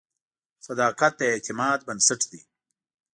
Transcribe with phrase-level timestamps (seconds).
[0.67, 2.41] صداقت د اعتماد بنسټ دی.